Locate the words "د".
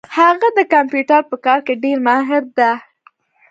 0.57-0.59